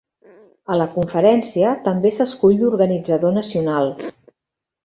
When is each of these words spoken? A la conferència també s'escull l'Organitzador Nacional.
A 0.75 0.77
la 0.81 0.87
conferència 0.95 1.75
també 1.89 2.13
s'escull 2.15 2.57
l'Organitzador 2.65 3.39
Nacional. 3.39 3.95